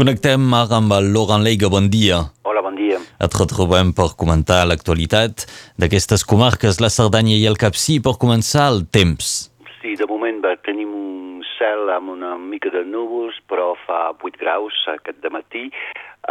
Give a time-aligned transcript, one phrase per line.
[0.00, 2.22] Connectem ara amb el Laurent Leiga, bon dia.
[2.48, 2.96] Hola, bon dia.
[3.20, 5.44] Et retrobem per comentar l'actualitat
[5.76, 9.50] d'aquestes comarques, la Cerdanya i el Capcí, per començar el temps.
[9.82, 14.40] Sí, de moment va, tenim un cel amb una mica de núvols, però fa 8
[14.40, 15.66] graus aquest matí.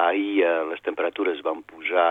[0.02, 2.10] Ahir eh, les temperatures van pujar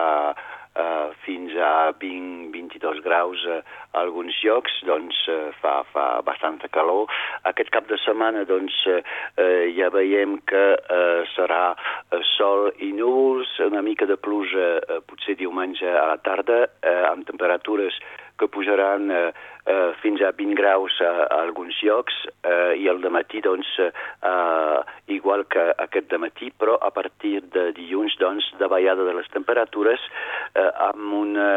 [0.79, 3.59] eh, fins a 20-22 graus a
[4.01, 7.11] alguns llocs, doncs eh, fa, fa bastanta calor.
[7.49, 9.01] Aquest cap de setmana doncs, eh,
[9.41, 11.75] eh, ja veiem que eh, serà
[12.35, 17.27] sol i núvols, una mica de pluja eh, potser diumenge a la tarda, eh, amb
[17.27, 17.99] temperatures
[18.39, 19.31] que pujaran eh,
[19.67, 22.15] eh, fins a 20 graus a, a alguns llocs
[22.47, 23.91] eh, i el matí doncs eh,
[25.13, 30.01] igual que aquest matí però a partir de dilluns doncs davallada de les temperatures
[30.53, 31.49] eh, amb una,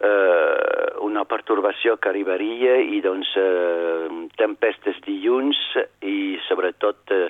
[0.00, 4.08] eh, una pertorbació que arribaria i doncs eh,
[4.40, 5.60] tempestes dilluns
[6.02, 7.28] i sobretot eh,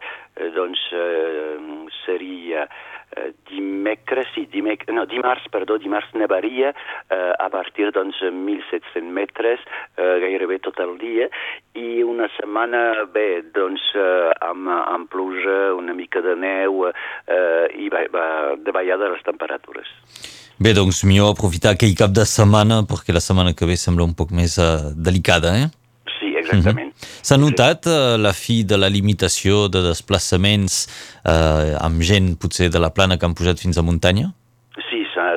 [0.55, 1.57] doncs eh,
[2.05, 2.67] seria
[3.17, 9.63] eh, dimecres, sí, dimec no, dimarts, perdó, dimarts nevaria eh, a partir doncs 1.700 metres
[9.97, 11.29] eh, gairebé tot el dia
[11.79, 17.91] i una setmana bé, doncs eh, amb, amb pluja, una mica de neu eh, i
[17.93, 18.27] va, va
[18.95, 19.87] davallada les temperatures.
[20.59, 24.15] Bé, doncs millor aprofitar aquell cap de setmana perquè la setmana que ve sembla un
[24.15, 25.69] poc més uh, delicada, eh?
[26.19, 26.93] Sí, exactament.
[26.95, 27.09] Uh -huh.
[27.23, 30.87] S'ha notat uh, la fi de la limitació de desplaçaments
[31.27, 34.33] uh, amb gent potser de la plana que han pujat fins a muntanya?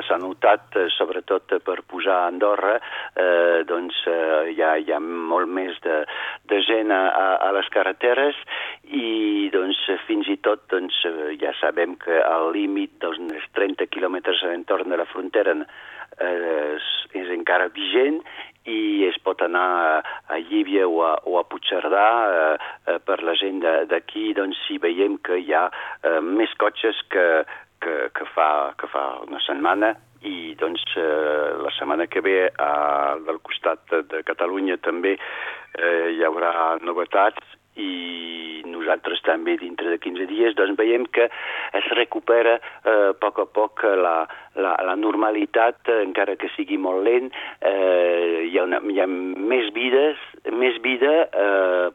[0.08, 2.78] S'ha notat, sobretot per pujar a Andorra,
[3.12, 6.00] eh, doncs eh, hi, ha, hi ha molt més de,
[6.48, 7.02] de gent a,
[7.44, 8.38] a les carreteres
[8.88, 10.96] i doncs fins i tot doncs,
[11.40, 13.20] ja sabem que el límit dels
[13.56, 15.66] 30 quilòmetres a l'entorn de la frontera eh,
[16.20, 16.88] és,
[17.20, 18.22] és encara vigent
[18.68, 19.92] i es pot anar a,
[20.34, 22.56] a Llívia o a, o a Puigcerdà eh,
[22.92, 27.26] eh, per la gent d'aquí, doncs si veiem que hi ha eh, més cotxes que,
[27.80, 29.94] que, que, fa, que fa una setmana
[30.26, 32.72] i doncs eh, la setmana que ve a,
[33.26, 40.26] del costat de, Catalunya també eh, hi haurà novetats i nosaltres també dintre de 15
[40.30, 41.28] dies doncs veiem que
[41.78, 44.16] es recupera eh, a poc a poc la,
[44.58, 47.30] la, la normalitat, eh, encara que sigui molt lent,
[47.62, 50.18] eh, hi, ha una, hi ha més vides,
[50.50, 51.88] més vida eh,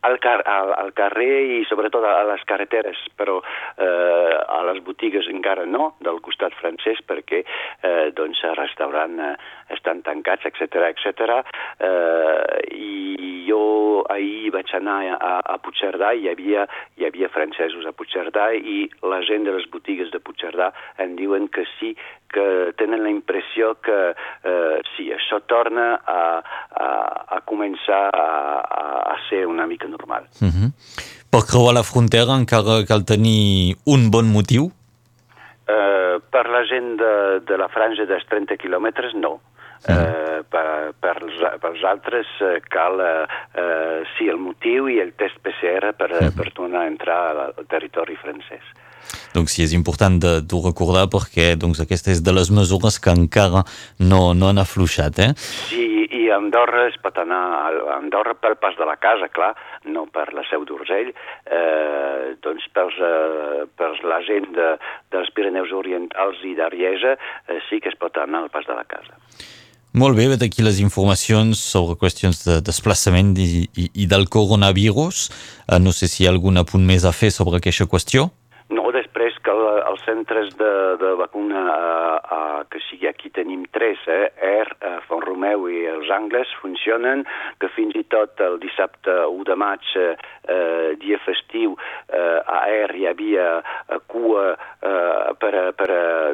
[0.00, 5.28] al, car al, al carrer i sobretot a, les carreteres, però eh, a les botigues
[5.30, 9.34] encara no, del costat francès, perquè eh, doncs, el restaurant eh,
[9.74, 11.40] estan tancats, etc etc.
[11.80, 16.66] Eh, I jo ahir vaig anar a, a Puigcerdà i hi havia,
[16.98, 20.70] hi havia francesos a Puigcerdà i la gent de les botigues de Puigcerdà
[21.04, 21.94] em diuen que sí,
[22.34, 26.22] que tenen la impressió que eh, sí, això torna a,
[26.84, 26.88] a,
[27.36, 28.28] a començar a,
[29.14, 30.28] a ser una mica normal.
[30.40, 30.70] Uh -huh.
[31.30, 34.70] Per creuar la frontera encara cal tenir un bon motiu?
[35.66, 39.40] Eh, per la gent de, de la franja dels 30 quilòmetres, no.
[39.88, 41.16] Eh, per, per,
[41.60, 43.26] pels altres eh, cal eh,
[43.60, 46.36] eh, sí, el motiu i el test PCR per, mm.
[46.38, 48.64] per tornar a entrar al territori francès.
[49.34, 53.14] Donc sí, és important de, de recordar perquè doncs, aquesta és de les mesures que
[53.14, 53.64] encara
[53.98, 55.18] no, no han afluixat.
[55.18, 55.32] Eh?
[55.70, 59.52] Sí, i Andorra es pot anar a Andorra pel pas de la casa, clar,
[59.90, 61.10] no per la Seu d'Urgell,
[61.50, 64.70] eh, doncs pels, eh, per la gent de,
[65.14, 68.86] dels Pirineus Orientals i d'Ariesa eh, sí que es pot anar al pas de la
[68.86, 69.18] casa.
[69.94, 75.28] Molt bé, vet aquí les informacions sobre qüestions de desplaçament i, i, i del coronavirus.
[75.68, 78.24] Uh, no sé si hi ha algun apunt més a fer sobre aquesta qüestió.
[78.74, 79.03] No, el,
[79.94, 84.68] els centres de, de vacuna, uh, uh, que sigui aquí tenim tres, eh, ER,
[85.08, 87.24] Font Romeu i els Angles, funcionen,
[87.62, 92.94] que fins i tot el dissabte 1 de maig, uh, dia festiu, uh, a ER
[92.98, 93.46] hi havia
[94.10, 95.90] cua uh, per, per,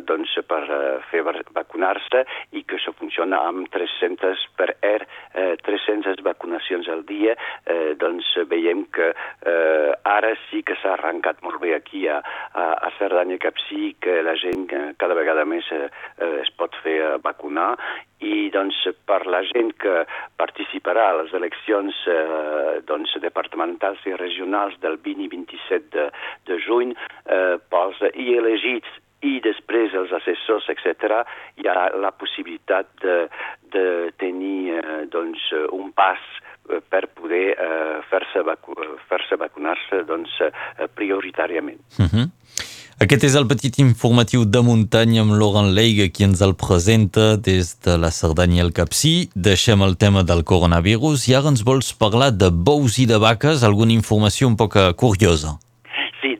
[0.08, 0.62] doncs, per
[1.10, 2.24] fer vacunar-se
[2.56, 5.04] i que això funciona amb 300 per ER,
[5.34, 11.42] eh, 300 vacunacions al dia, eh, doncs veiem que eh, ara sí que s'ha arrencat
[11.46, 12.20] molt bé aquí a,
[12.52, 14.68] a, a Cerdanya Capcí, que la gent
[15.00, 15.88] cada vegada més eh,
[16.42, 17.74] es pot fer eh, vacunar.
[18.20, 18.76] I doncs
[19.08, 20.02] per la gent que
[20.36, 26.10] participarà a les eleccions eh, doncs, departamentals i regionals del 20 i 27 de,
[26.50, 31.22] de juny eh, pels i elegits i després els assessors, etc.,
[31.60, 33.16] hi ha la possibilitat de,
[33.74, 33.86] de
[34.20, 36.20] tenir eh, doncs, un pas
[36.70, 38.76] eh, per poder eh, fer-se vacu
[39.10, 41.80] fer vacunar-se doncs, eh, prioritàriament.
[41.98, 42.28] Uh -huh.
[43.00, 47.80] Aquest és el petit informatiu de muntanya amb Laurent Leiga, qui ens el presenta des
[47.80, 49.30] de la Cerdanya al Capcí.
[49.34, 53.62] Deixem el tema del coronavirus i ara ens vols parlar de bous i de vaques,
[53.62, 55.69] alguna informació un poc curiosa.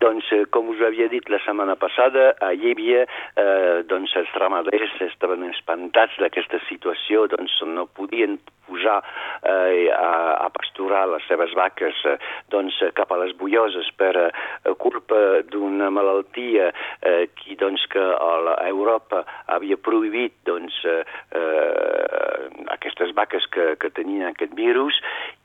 [0.00, 3.02] Doncs, com us havia dit la setmana passada, a Llívia,
[3.36, 8.38] eh, doncs, els ramaders estaven espantats d'aquesta situació, doncs no podien
[8.70, 9.00] posar
[9.42, 12.16] eh, a, a pasturar les seves vaques eh,
[12.54, 14.30] doncs, cap a les bulloses per eh,
[14.78, 16.70] culpa d'una malaltia
[17.02, 21.02] eh, qui, doncs, que a Europa havia prohibit doncs, eh,
[21.36, 24.96] eh, aquestes vaques que, que tenien aquest virus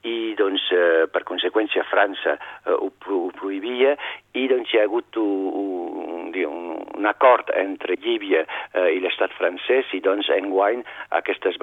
[0.05, 3.95] i doncs, eh, per conseqüència França eh, ho, ho prohibia.
[4.37, 5.84] I doncs, hi ha hagut un, un,
[6.43, 8.43] un acord entre Llívia
[8.73, 10.83] eh, i l'estat francès i doncs enguany
[11.15, 11.57] aquestes,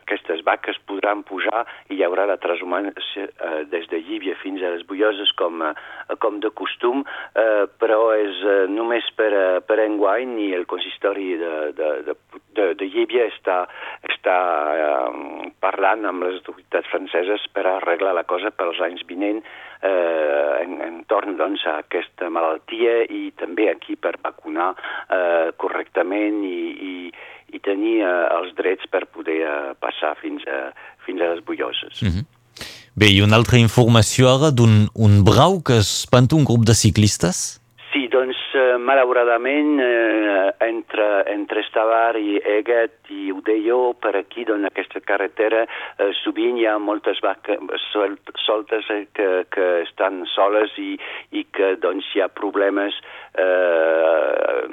[0.00, 4.62] aquestes vaques podran podran pujar i hi haurà la transhumància eh, des de Llívia fins
[4.62, 9.60] a les Bulloses com, eh, com de costum, eh, però és eh, només per, eh,
[9.60, 12.14] per enguany i el consistori de, de, de,
[12.56, 13.66] de, de Llívia està,
[14.02, 14.38] està
[14.74, 19.46] eh, parlant amb les autoritats franceses per arreglar la cosa pels anys vinents
[19.82, 26.62] eh, en, entorn doncs, a aquesta malaltia i també aquí per vacunar eh, correctament i,
[26.90, 26.94] i,
[27.56, 30.70] i tenir eh, els drets per poder eh, passar fins a,
[31.06, 32.02] fins a les bulloses.
[32.02, 32.24] Mm -hmm.
[32.96, 37.60] Bé, i una altra informació ara d'un un brau que espanta un grup de ciclistes?
[37.92, 44.68] Sí, doncs, eh, malauradament, eh, entre, entre Estavar i Eget i Udelló, per aquí, doncs,
[44.70, 45.64] aquesta carretera,
[45.98, 47.60] eh, sovint hi ha moltes vaques
[47.90, 50.94] sol, soltes eh, que, que estan soles i,
[51.36, 52.96] i que, doncs, hi ha problemes
[53.36, 54.66] eh,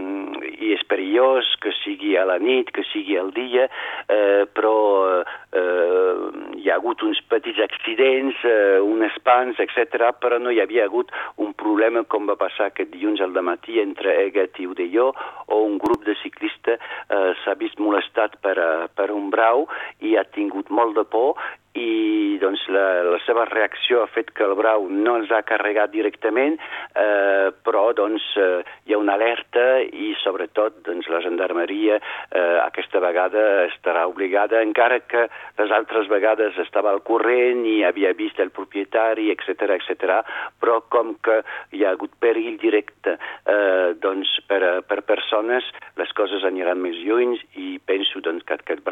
[0.63, 3.67] i és perillós que sigui a la nit, que sigui al dia,
[4.07, 4.75] eh, però
[5.19, 6.15] eh,
[6.59, 11.11] hi ha hagut uns petits accidents, eh, un espans, etc., però no hi havia hagut
[11.43, 15.11] un problema com va passar aquest dilluns al matí entre Eget i Udelló,
[15.47, 19.67] o un grup de ciclistes eh, s'ha vist molestat per, uh, per un brau
[19.99, 21.35] i ha tingut molt de por
[21.73, 25.89] i doncs la, la seva reacció ha fet que el brau no els ha carregat
[25.93, 26.59] directament,
[26.93, 33.01] eh, però doncs eh, hi ha una alerta i sobretot doncs, la gendarmeria eh, aquesta
[33.01, 35.25] vegada estarà obligada, encara que
[35.57, 40.21] les altres vegades estava al corrent i havia vist el propietari, etc etc.
[40.61, 41.41] però com que
[41.73, 45.65] hi ha hagut perill directe eh, doncs, per, per persones,
[45.97, 48.12] les coses aniran més lluny i penso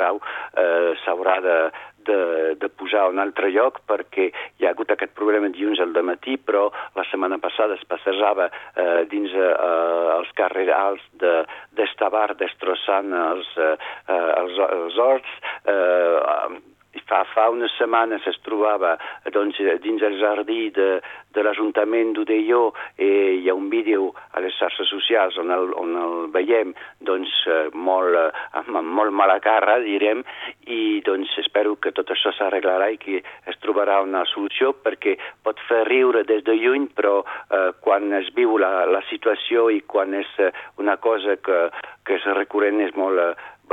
[0.01, 0.21] brau
[0.57, 1.57] eh, s'haurà de,
[2.06, 2.19] de,
[2.57, 6.38] de posar a un altre lloc perquè hi ha hagut aquest problema dilluns al matí,
[6.38, 6.68] però
[6.98, 9.53] la setmana passada es passejava eh, dins eh,
[10.18, 13.75] els carrers alts d'Estavar, de, destrossant els, eh,
[14.18, 15.39] els, els horts,
[15.69, 16.62] eh,
[17.12, 18.96] fa, fa unes setmanes es trobava
[19.36, 20.90] doncs, dins el jardí de,
[21.36, 22.72] de l'Ajuntament d'Udelló
[23.04, 23.10] i
[23.42, 26.74] hi ha un vídeo a les xarxes socials on el, on el veiem
[27.04, 30.24] doncs, eh, molt, eh, amb molt mala cara, direm,
[30.72, 35.60] i doncs espero que tot això s'arreglarà i que es trobarà una solució perquè pot
[35.68, 40.16] fer riure des de lluny, però eh, quan es viu la, la situació i quan
[40.16, 41.66] és eh, una cosa que,
[42.08, 43.20] que és recurrent és molt,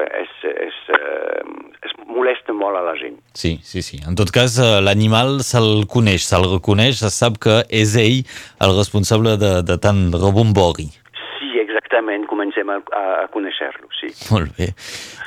[0.02, 1.42] és, és, eh,
[1.86, 3.20] es molesta molt a la gent.
[3.38, 4.00] Sí, sí, sí.
[4.02, 8.24] En tot cas, eh, l'animal se'l coneix, se'l reconeix, se sap que és ell
[8.66, 10.88] el responsable de, de tant rebombori.
[11.36, 12.26] Sí, exactament,
[12.58, 14.10] comencem a, a conèixer-lo, sí.
[14.32, 14.72] Molt bé.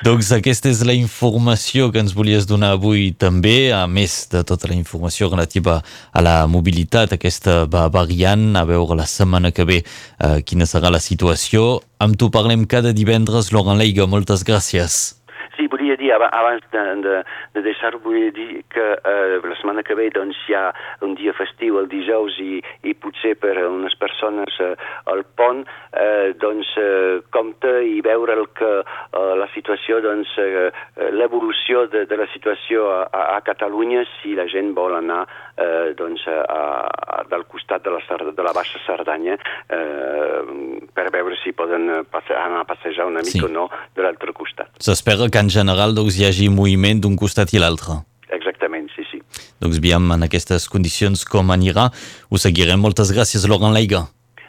[0.04, 4.68] Doncs aquesta és la informació que ens volies donar avui també, a més de tota
[4.70, 5.82] la informació relativa
[6.12, 10.92] a la mobilitat, aquesta va variant, a veure la setmana que ve eh, quina serà
[10.92, 11.82] la situació.
[12.00, 15.18] Amb tu parlem cada divendres, Laurent Leiga, moltes gràcies.
[15.58, 19.96] Sí, volia dir, abans de, de, de deixar volia dir que eh, la setmana que
[19.96, 20.72] ve doncs, hi ha
[21.02, 24.76] un dia festiu el dijous i, i potser per a unes persones eh,
[25.12, 30.72] al pont, eh, doncs eh, compte i veure el que eh, la situació, doncs eh,
[31.12, 35.26] l'evolució de, de la situació a, a Catalunya si la gent vol anar
[35.58, 41.38] eh, doncs, a, a, del costat de la, de la Baixa Cerdanya eh, per veure
[41.44, 43.46] si poden passe, anar a passejar una mica sí.
[43.48, 44.72] o no de l'altre costat.
[44.80, 47.98] S'espera que en general doncs, hi hagi moviment d'un costat i l'altre.
[48.30, 49.22] Exactament, sí, sí.
[49.62, 51.90] Doncs aviam en aquestes condicions com anirà.
[52.30, 52.80] Ho seguirem.
[52.80, 54.06] Moltes gràcies, Laurent Laiga.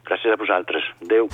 [0.08, 0.84] Gràcies a vosaltres.
[1.08, 1.30] Adéu.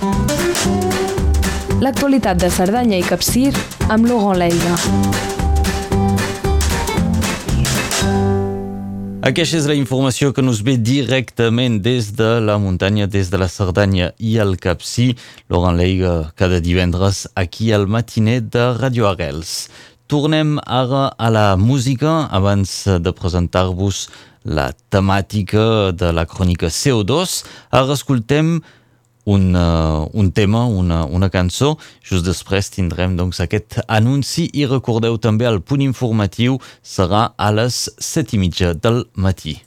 [1.83, 3.51] L'actualitat de Cerdanya i Capcir
[3.89, 5.38] amb Laurent Laiga.
[9.19, 13.49] Aquesta és la informació que nos ve directament des de la muntanya, des de la
[13.51, 15.09] Cerdanya i el Capcí.
[15.51, 19.67] Laurent Leiga, cada divendres aquí al matiner de Radio Arrels.
[20.07, 24.07] Tornem ara a la música abans de presentar-vos
[24.47, 27.43] la temàtica de la crònica CO2.
[27.75, 28.61] Ara escoltem
[29.29, 31.75] un, uh, un tema, una, una cançó.
[32.01, 37.85] Just després tindrem doncs, aquest anunci i recordeu també el punt informatiu serà a les
[38.11, 39.59] set i mitja del matí.